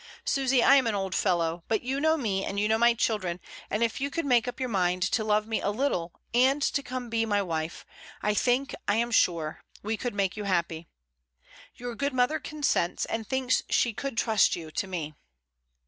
Susy, 0.25 0.63
I 0.63 0.77
am 0.77 0.87
an 0.87 0.95
old 0.95 1.13
fellow; 1.13 1.63
but 1.67 1.83
you 1.83 1.99
know 1.99 2.17
me 2.17 2.43
and 2.43 2.59
you 2.59 2.67
know 2.67 2.79
my 2.79 2.95
children, 2.95 3.39
and 3.69 3.83
if 3.83 4.01
you 4.01 4.09
could 4.09 4.25
make 4.25 4.47
up 4.47 4.59
your 4.59 4.67
mind 4.67 5.03
to 5.03 5.23
love 5.23 5.45
me 5.45 5.61
a 5.61 5.69
little, 5.69 6.11
and 6.33 6.59
to 6.59 6.81
come 6.81 7.03
to 7.03 7.09
be 7.11 7.23
my 7.23 7.39
wife, 7.43 7.85
I 8.19 8.33
think, 8.33 8.73
I 8.87 8.95
am 8.95 9.11
sure, 9.11 9.61
we 9.83 9.97
could 9.97 10.15
make 10.15 10.35
you 10.35 10.45
happy. 10.45 10.87
Your 11.75 11.93
good 11.93 12.15
mother 12.15 12.39
consents, 12.39 13.05
and 13.05 13.27
thinks 13.27 13.61
she 13.69 13.93
could 13.93 14.17
trust 14.17 14.55
you 14.55 14.71
to 14.71 14.87
me." 14.87 15.13